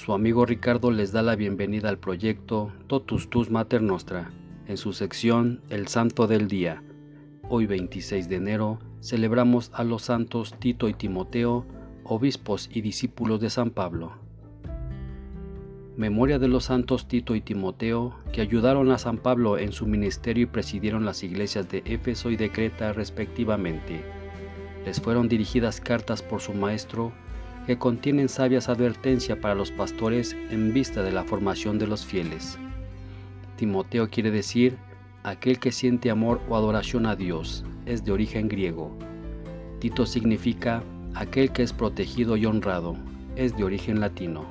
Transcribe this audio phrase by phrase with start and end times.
[0.00, 4.30] su amigo Ricardo les da la bienvenida al proyecto Totus Tus Mater Nostra,
[4.66, 6.82] en su sección El Santo del Día.
[7.50, 11.66] Hoy 26 de enero celebramos a los santos Tito y Timoteo,
[12.02, 14.12] obispos y discípulos de San Pablo.
[15.98, 20.44] Memoria de los santos Tito y Timoteo que ayudaron a San Pablo en su ministerio
[20.44, 24.02] y presidieron las iglesias de Éfeso y de Creta respectivamente.
[24.86, 27.12] Les fueron dirigidas cartas por su maestro
[27.70, 32.58] que contienen sabias advertencias para los pastores en vista de la formación de los fieles.
[33.54, 34.76] Timoteo quiere decir
[35.22, 38.98] aquel que siente amor o adoración a Dios, es de origen griego.
[39.78, 40.82] Tito significa
[41.14, 42.96] aquel que es protegido y honrado,
[43.36, 44.46] es de origen latino.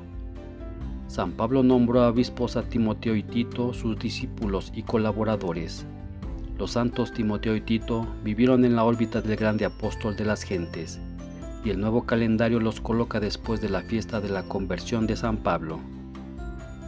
[1.07, 5.85] San Pablo nombró a obispos a Timoteo y Tito, sus discípulos y colaboradores.
[6.57, 11.01] Los santos Timoteo y Tito vivieron en la órbita del grande apóstol de las gentes
[11.63, 15.37] y el nuevo calendario los coloca después de la fiesta de la conversión de San
[15.37, 15.79] Pablo.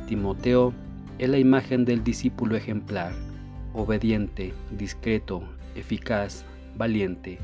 [0.08, 0.74] Timoteo
[1.20, 3.14] es la imagen del discípulo ejemplar,
[3.74, 5.44] obediente, discreto,
[5.76, 6.46] eficaz,
[6.78, 7.40] valiente.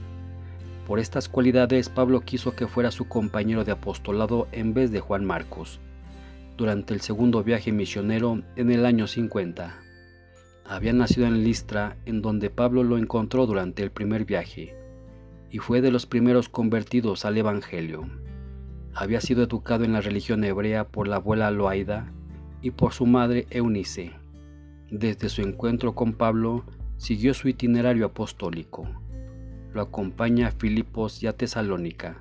[0.85, 5.25] Por estas cualidades Pablo quiso que fuera su compañero de apostolado en vez de Juan
[5.25, 5.81] Marcos,
[6.55, 9.79] durante el segundo viaje misionero en el año 50.
[10.65, 14.75] Había nacido en Listra, en donde Pablo lo encontró durante el primer viaje
[15.51, 18.07] y fue de los primeros convertidos al Evangelio.
[18.93, 22.11] Había sido educado en la religión hebrea por la abuela Loaida
[22.61, 24.13] y por su madre Eunice.
[24.89, 26.63] Desde su encuentro con Pablo,
[26.97, 28.87] siguió su itinerario apostólico.
[29.73, 32.17] Lo acompaña a Filipos y a Tesalónica.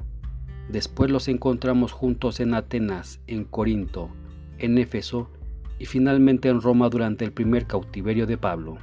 [0.68, 4.10] Después los encontramos juntos en Atenas, en Corinto,
[4.58, 5.30] en Éfeso
[5.78, 8.78] y finalmente en Roma durante el primer cautiverio de Pablo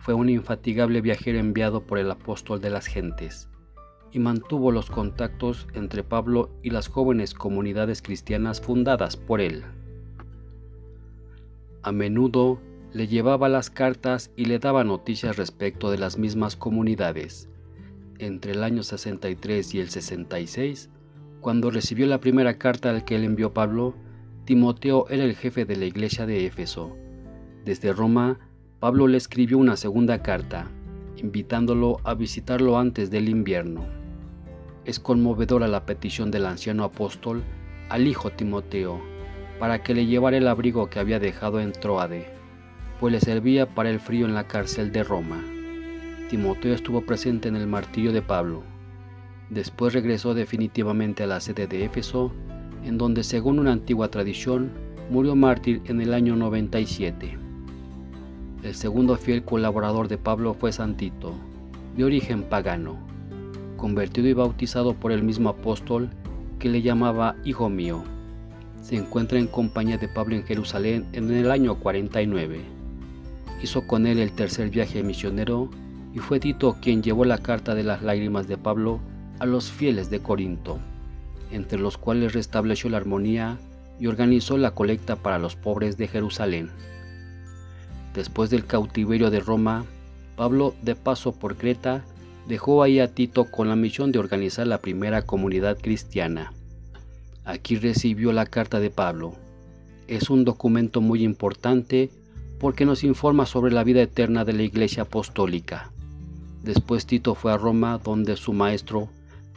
[0.00, 3.48] fue un infatigable viajero enviado por el apóstol de las gentes,
[4.12, 9.62] y mantuvo los contactos entre Pablo y las jóvenes comunidades cristianas fundadas por él.
[11.82, 12.60] A menudo
[12.92, 17.48] le llevaba las cartas y le daba noticias respecto de las mismas comunidades.
[18.18, 20.90] Entre el año 63 y el 66,
[21.40, 23.94] cuando recibió la primera carta al que él envió Pablo,
[24.44, 26.96] Timoteo era el jefe de la iglesia de Éfeso.
[27.64, 28.38] Desde Roma
[28.80, 30.70] Pablo le escribió una segunda carta,
[31.18, 33.84] invitándolo a visitarlo antes del invierno.
[34.86, 37.42] Es conmovedora la petición del anciano apóstol
[37.90, 38.98] al hijo Timoteo
[39.58, 42.32] para que le llevara el abrigo que había dejado en Troade,
[42.98, 45.44] pues le servía para el frío en la cárcel de Roma.
[46.30, 48.62] Timoteo estuvo presente en el martirio de Pablo.
[49.50, 52.32] Después regresó definitivamente a la sede de Éfeso,
[52.82, 54.70] en donde según una antigua tradición
[55.10, 57.39] murió mártir en el año 97.
[58.62, 61.32] El segundo fiel colaborador de Pablo fue Santito,
[61.96, 62.98] de origen pagano,
[63.78, 66.10] convertido y bautizado por el mismo apóstol
[66.58, 68.04] que le llamaba Hijo mío.
[68.82, 72.60] Se encuentra en compañía de Pablo en Jerusalén en el año 49.
[73.62, 75.70] Hizo con él el tercer viaje misionero
[76.14, 79.00] y fue Tito quien llevó la carta de las lágrimas de Pablo
[79.38, 80.78] a los fieles de Corinto,
[81.50, 83.56] entre los cuales restableció la armonía
[83.98, 86.68] y organizó la colecta para los pobres de Jerusalén.
[88.14, 89.84] Después del cautiverio de Roma,
[90.36, 92.04] Pablo, de paso por Creta,
[92.48, 96.52] dejó ahí a Tito con la misión de organizar la primera comunidad cristiana.
[97.44, 99.34] Aquí recibió la carta de Pablo.
[100.08, 102.10] Es un documento muy importante
[102.58, 105.92] porque nos informa sobre la vida eterna de la iglesia apostólica.
[106.62, 109.08] Después Tito fue a Roma donde su maestro,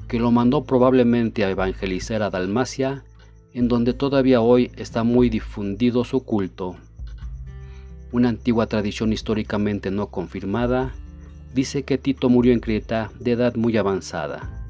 [0.07, 3.03] que lo mandó probablemente a evangelizar a Dalmacia,
[3.53, 6.77] en donde todavía hoy está muy difundido su culto.
[8.13, 10.93] Una antigua tradición históricamente no confirmada
[11.51, 14.67] dice que Tito murió en Creta de edad muy avanzada.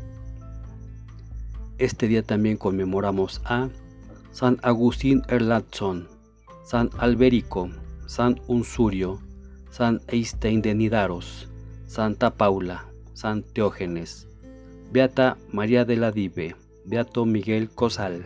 [1.77, 3.67] Este día también conmemoramos a
[4.31, 6.07] San Agustín Erlandson,
[6.63, 7.69] San Alberico,
[8.05, 9.19] San Unsurio,
[9.69, 11.49] San Eistein de Nidaros,
[11.85, 14.29] Santa Paula, San Teógenes,
[14.93, 16.55] Beata María de la Dive,
[16.85, 18.23] Beato Miguel Cosal.